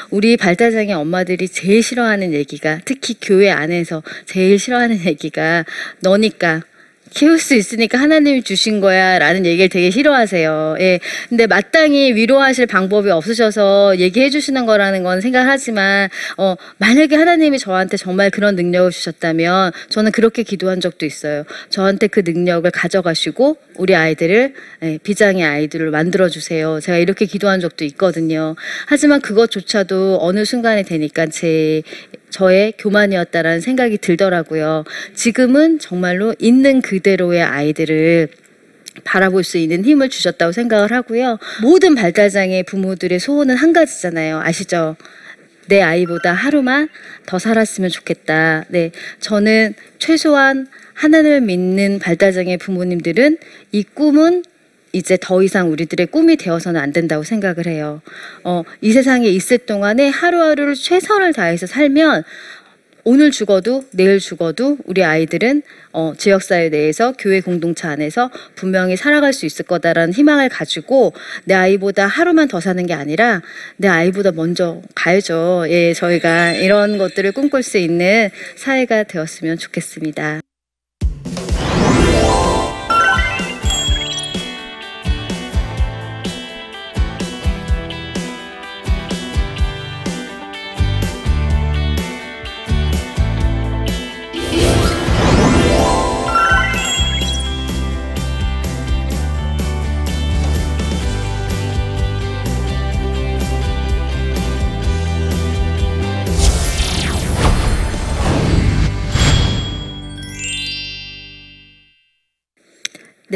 우리 0.10 0.38
발달장애 0.38 0.94
엄마들이 0.94 1.48
제일 1.48 1.84
싫어하는 1.84 2.34
얘기가 2.34 2.80
특히 2.86 3.16
교회 3.22 3.50
안에서 3.50 4.04
제일 4.26 4.60
싫어하는 4.60 5.06
얘기가 5.06 5.66
너니까 6.02 6.64
키울 7.10 7.40
수 7.40 7.56
있으니까 7.56 8.00
하나님이 8.00 8.44
주신 8.44 8.80
거야 8.80 9.20
라는 9.20 9.46
얘기를 9.46 9.70
되게 9.70 9.90
싫어하세요. 9.92 10.78
예. 10.80 11.00
근데 11.30 11.48
마땅히 11.48 12.14
위로하실 12.14 12.66
방법이 12.68 13.10
없으셔서 13.10 13.98
얘기해 13.98 14.30
주시는 14.30 14.66
거라는 14.66 15.04
건 15.04 15.22
생각하지만, 15.22 16.10
어, 16.38 16.56
만약에 16.78 17.16
하나님이 17.16 17.60
저한테 17.60 17.98
정말 17.98 18.30
그런 18.30 18.56
능력을 18.56 18.92
주셨다면 18.92 19.72
저는 19.90 20.12
그렇게 20.12 20.44
기도한 20.44 20.82
적도 20.82 21.06
있어요. 21.06 21.44
저한테 21.70 22.08
그 22.08 22.22
능력을 22.26 22.70
가져가시고 22.72 23.58
우리 23.76 23.96
아이들을, 23.96 24.54
예, 24.84 24.98
비장의 25.02 25.44
아이들을 25.44 25.92
만들어 25.92 26.30
주세요. 26.30 26.80
제가 26.80 26.98
이렇게 26.98 27.26
기도한 27.26 27.60
적도 27.60 27.86
있거든요. 27.86 28.56
하지만 28.86 29.22
그것조차도 29.22 30.20
어느 30.22 30.46
순간에 30.46 30.84
되니까 30.84 31.28
제 31.28 31.82
저의 32.30 32.74
교만이었다라는 32.78 33.62
생각이 33.62 33.98
들더라고요. 33.98 34.84
지금은 35.14 35.80
정말로 35.80 36.36
있는 36.40 36.82
그대로의 36.82 37.42
아이들을 37.44 38.28
바라볼 39.04 39.44
수 39.44 39.58
있는 39.58 39.86
힘을 39.86 40.10
주셨다고 40.10 40.52
생각을 40.52 40.92
하고요. 40.92 41.38
모든 41.62 41.96
발달장애 41.96 42.64
부모들의 42.64 43.20
소원은 43.20 43.56
한 43.56 43.74
가지잖아요. 43.74 44.40
아시죠? 44.40 44.96
내 45.68 45.82
아이보다 45.82 46.34
하루만 46.34 46.90
더 47.26 47.40
살았으면 47.40 47.90
좋겠다. 47.90 48.66
네. 48.70 48.92
저는 49.20 49.76
최소한 50.00 50.68
하나님을 50.94 51.42
믿는 51.42 52.00
발달장애 52.00 52.58
부모님들은 52.58 53.38
이 53.72 53.84
꿈은 53.84 54.44
이제 54.98 55.18
더 55.20 55.44
이상 55.44 55.72
우리들의 55.72 56.08
꿈이 56.08 56.36
되어서는 56.38 56.80
안 56.82 56.92
된다고 56.92 57.24
생각을 57.24 57.68
해요. 57.68 58.02
어, 58.44 58.64
이 58.82 58.92
세상에 58.92 59.28
있을 59.28 59.60
동안에 59.60 60.10
하루하루를 60.10 60.76
최선을 60.76 61.34
다해서 61.34 61.68
살면 61.68 62.24
오늘 63.10 63.32
죽어도 63.32 63.86
내일 63.92 64.20
죽어도 64.20 64.78
우리 64.86 65.02
아이들은 65.02 65.62
어, 65.94 66.14
지역사회 66.18 66.68
내에서 66.68 67.14
교회 67.18 67.40
공동체 67.40 67.88
안에서 67.88 68.30
분명히 68.56 68.98
살아갈 68.98 69.32
수 69.32 69.46
있을 69.46 69.64
거다라는 69.64 70.14
희망을 70.14 70.50
가지고 70.50 71.14
내 71.46 71.54
아이보다 71.54 72.06
하루만 72.06 72.50
더 72.50 72.60
사는 72.60 72.86
게 72.86 72.94
아니라 72.94 73.42
내 73.78 73.88
아이보다 73.88 74.34
먼저 74.34 74.82
가야죠. 74.94 75.68
예, 75.70 75.94
저희가 75.94 76.52
이런 76.56 76.98
것들을 76.98 77.32
꿈꿀 77.32 77.64
수 77.64 77.78
있는 77.78 78.30
사회가 78.58 79.04
되었으면 79.04 79.58
좋겠습니다. 79.58 80.42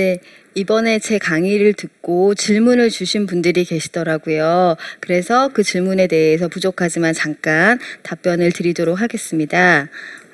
네, 0.01 0.19
이번에 0.55 0.97
제 0.97 1.19
강의를 1.19 1.73
듣고 1.73 2.33
질문을 2.33 2.89
주신 2.89 3.27
분들이 3.27 3.63
계시더라고요. 3.63 4.75
그래서 4.99 5.49
그 5.53 5.61
질문에 5.61 6.07
대해서 6.07 6.47
부족하지만 6.47 7.13
잠깐 7.13 7.77
답변을 8.01 8.51
드리도록 8.51 8.99
하겠습니다. 8.99 9.89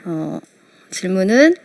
어, 0.06 0.40
질문은 0.90 1.56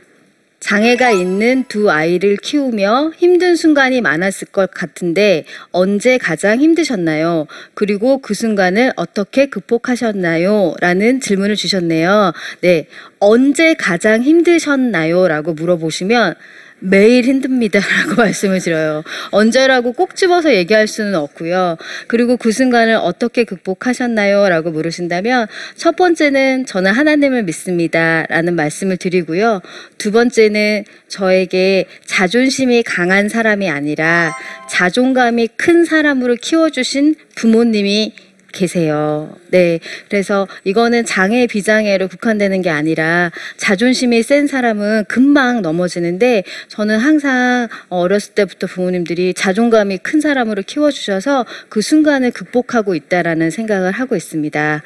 장애가 0.58 1.12
있는 1.12 1.64
두 1.68 1.92
아이를 1.92 2.36
키우며 2.38 3.12
힘든 3.16 3.54
순간이 3.54 4.00
많았을 4.00 4.48
것 4.48 4.72
같은데 4.72 5.44
언제 5.70 6.18
가장 6.18 6.60
힘드셨나요? 6.60 7.46
그리고 7.74 8.18
그 8.18 8.34
순간을 8.34 8.94
어떻게 8.96 9.46
극복하셨나요? 9.46 10.74
라는 10.80 11.20
질문을 11.20 11.54
주셨네요. 11.54 12.32
네. 12.62 12.86
언제 13.20 13.74
가장 13.74 14.22
힘드셨나요? 14.22 15.28
라고 15.28 15.54
물어보시면 15.54 16.34
매일 16.82 17.24
힘듭니다. 17.24 17.78
라고 17.78 18.16
말씀을 18.20 18.60
드려요. 18.60 19.02
언제라고 19.30 19.92
꼭 19.92 20.16
집어서 20.16 20.52
얘기할 20.54 20.88
수는 20.88 21.14
없고요. 21.14 21.76
그리고 22.08 22.36
그 22.36 22.50
순간을 22.50 22.96
어떻게 22.96 23.44
극복하셨나요? 23.44 24.48
라고 24.48 24.70
물으신다면 24.70 25.46
첫 25.76 25.96
번째는 25.96 26.66
저는 26.66 26.92
하나님을 26.92 27.44
믿습니다. 27.44 28.26
라는 28.28 28.56
말씀을 28.56 28.96
드리고요. 28.96 29.60
두 29.98 30.10
번째는 30.10 30.84
저에게 31.08 31.86
자존심이 32.04 32.82
강한 32.82 33.28
사람이 33.28 33.70
아니라 33.70 34.36
자존감이 34.68 35.48
큰 35.56 35.84
사람으로 35.84 36.36
키워주신 36.36 37.14
부모님이 37.36 38.12
계세요. 38.52 39.34
네. 39.48 39.80
그래서 40.08 40.46
이거는 40.64 41.04
장애, 41.04 41.46
비장애로 41.46 42.08
국한되는 42.08 42.62
게 42.62 42.70
아니라 42.70 43.30
자존심이 43.56 44.22
센 44.22 44.46
사람은 44.46 45.06
금방 45.08 45.62
넘어지는데 45.62 46.44
저는 46.68 46.98
항상 46.98 47.68
어렸을 47.88 48.34
때부터 48.34 48.66
부모님들이 48.66 49.34
자존감이 49.34 49.98
큰 49.98 50.20
사람으로 50.20 50.62
키워주셔서 50.64 51.46
그 51.68 51.80
순간을 51.80 52.30
극복하고 52.30 52.94
있다라는 52.94 53.50
생각을 53.50 53.92
하고 53.92 54.16
있습니다. 54.16 54.82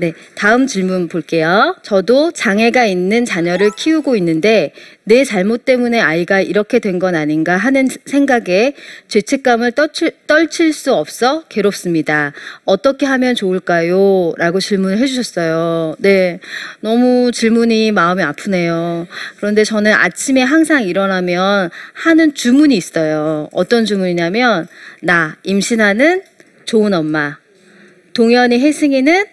네. 0.00 0.14
다음 0.34 0.66
질문 0.66 1.08
볼게요. 1.08 1.76
저도 1.82 2.32
장애가 2.32 2.86
있는 2.86 3.26
자녀를 3.26 3.70
키우고 3.76 4.16
있는데 4.16 4.72
내 5.04 5.24
잘못 5.24 5.64
때문에 5.66 6.00
아이가 6.00 6.40
이렇게 6.40 6.78
된 6.78 7.00
건 7.00 7.14
아닌가 7.14 7.56
하는 7.56 7.88
생각에 8.04 8.74
죄책감을 9.08 9.72
떨칠, 9.72 10.12
떨칠 10.26 10.72
수 10.72 10.92
없어 10.94 11.44
괴롭습니다. 11.48 12.32
어떻게 12.64 13.06
하면 13.06 13.34
좋을까요? 13.34 14.34
라고 14.36 14.60
질문을 14.60 14.98
해주셨어요. 14.98 15.96
네. 15.98 16.40
너무 16.80 17.32
질문이 17.32 17.92
마음이 17.92 18.22
아프네요. 18.22 19.06
그런데 19.38 19.64
저는 19.64 19.92
아침에 19.92 20.42
항상 20.42 20.82
일어나면 20.84 21.70
하는 21.94 22.34
주문이 22.34 22.76
있어요. 22.76 23.48
어떤 23.52 23.84
주문이냐면, 23.86 24.68
나, 25.02 25.36
임신하는 25.42 26.22
좋은 26.66 26.92
엄마. 26.94 27.38
동현이 28.12 28.60
혜승이는 28.60 29.24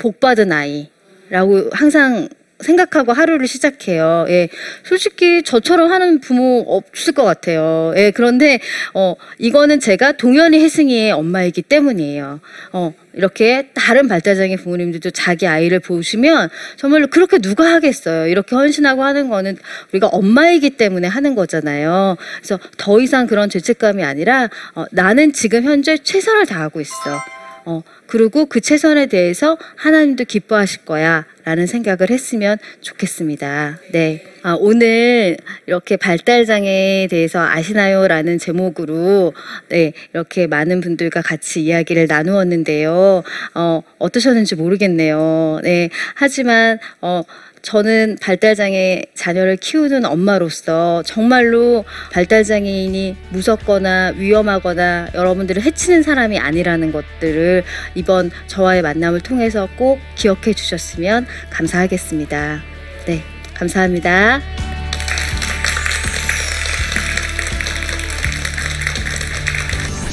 복받은 0.00 0.50
아이라고 0.50 1.70
항상 1.72 2.28
생각하고 2.60 3.12
하루를 3.12 3.46
시작해요. 3.46 4.26
예. 4.28 4.48
솔직히 4.84 5.42
저처럼 5.42 5.90
하는 5.90 6.20
부모 6.20 6.60
없을 6.66 7.14
것 7.14 7.24
같아요. 7.24 7.92
예. 7.96 8.10
그런데, 8.10 8.60
어, 8.94 9.14
이거는 9.38 9.80
제가 9.80 10.12
동현이 10.12 10.60
혜승이의 10.60 11.12
엄마이기 11.12 11.62
때문이에요. 11.62 12.40
어, 12.72 12.92
이렇게 13.14 13.70
다른 13.74 14.08
발달장애 14.08 14.56
부모님들도 14.56 15.10
자기 15.10 15.46
아이를 15.46 15.80
보시면 15.80 16.50
정말로 16.76 17.06
그렇게 17.08 17.38
누가 17.38 17.64
하겠어요. 17.72 18.28
이렇게 18.28 18.54
헌신하고 18.54 19.02
하는 19.02 19.28
거는 19.28 19.56
우리가 19.92 20.08
엄마이기 20.08 20.70
때문에 20.70 21.08
하는 21.08 21.34
거잖아요. 21.34 22.16
그래서 22.38 22.58
더 22.76 23.00
이상 23.00 23.26
그런 23.26 23.48
죄책감이 23.48 24.04
아니라, 24.04 24.48
어, 24.74 24.84
나는 24.90 25.32
지금 25.32 25.64
현재 25.64 25.96
최선을 25.96 26.46
다하고 26.46 26.80
있어. 26.80 27.39
어, 27.70 27.84
그리고 28.08 28.46
그 28.46 28.60
최선에 28.60 29.06
대해서 29.06 29.56
하나님도 29.76 30.24
기뻐하실 30.24 30.84
거야. 30.84 31.24
라는 31.44 31.66
생각을 31.66 32.10
했으면 32.10 32.58
좋겠습니다. 32.80 33.78
네. 33.92 34.22
아, 34.42 34.56
오늘 34.58 35.36
이렇게 35.66 35.96
발달장애에 35.96 37.08
대해서 37.08 37.40
아시나요? 37.40 38.06
라는 38.08 38.38
제목으로, 38.38 39.32
네, 39.68 39.92
이렇게 40.12 40.46
많은 40.46 40.80
분들과 40.80 41.22
같이 41.22 41.62
이야기를 41.62 42.06
나누었는데요. 42.08 43.22
어, 43.54 43.82
어떠셨는지 43.98 44.54
모르겠네요. 44.56 45.60
네. 45.62 45.88
하지만, 46.14 46.78
어, 47.00 47.22
저는 47.62 48.16
발달장애 48.20 49.04
자녀를 49.14 49.56
키우는 49.56 50.04
엄마로서 50.04 51.02
정말로 51.04 51.84
발달장애인이 52.12 53.16
무섭거나 53.30 54.14
위험하거나 54.16 55.08
여러분들을 55.14 55.62
해치는 55.62 56.02
사람이 56.02 56.38
아니라는 56.38 56.92
것들을 56.92 57.64
이번 57.94 58.30
저와의 58.46 58.82
만남을 58.82 59.20
통해서 59.20 59.68
꼭 59.76 59.98
기억해 60.14 60.54
주셨으면 60.54 61.26
감사하겠습니다. 61.50 62.62
네, 63.06 63.22
감사합니다. 63.54 64.40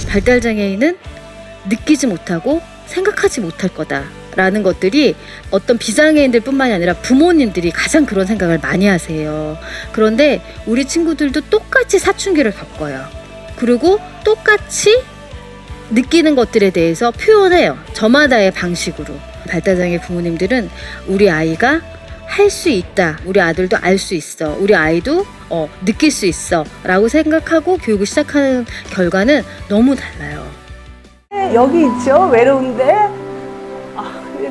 발달장애인은 0.10 0.98
느끼지 1.70 2.08
못하고 2.08 2.62
생각하지 2.88 3.42
못할 3.42 3.70
거다. 3.70 4.27
라는 4.38 4.62
것들이 4.62 5.16
어떤 5.50 5.78
비장애인들 5.80 6.42
뿐만이 6.42 6.72
아니라 6.72 6.94
부모님들이 6.94 7.72
가장 7.72 8.06
그런 8.06 8.28
생각을 8.28 8.60
많이 8.62 8.86
하세요. 8.86 9.58
그런데 9.92 10.42
우리 10.68 10.86
친구들도 10.86 11.42
똑같이 11.50 11.98
사춘기를 11.98 12.52
겪어요. 12.52 13.04
그리고 13.58 14.00
똑같이 14.24 15.02
느끼는 15.90 16.36
것들에 16.36 16.70
대해서 16.70 17.10
표현해요. 17.12 17.78
저마다의 17.94 18.52
방식으로. 18.52 19.14
발달장애 19.50 20.02
부모님들은 20.02 20.70
우리 21.08 21.30
아이가 21.32 21.82
할 22.28 22.50
수 22.52 22.70
있다. 22.70 23.18
우리 23.26 23.42
아들도 23.42 23.78
알 23.82 23.98
수 23.98 24.14
있어. 24.14 24.56
우리 24.60 24.76
아이도 24.76 25.26
어, 25.50 25.68
느낄 25.84 26.12
수 26.12 26.26
있어. 26.28 26.64
라고 26.84 27.08
생각하고 27.08 27.78
교육을 27.78 28.06
시작하는 28.06 28.66
결과는 28.92 29.42
너무 29.70 29.96
달라요. 29.96 30.46
여기 31.54 31.84
있죠 31.86 32.30
외로운데 32.32 32.84
아, 32.92 33.07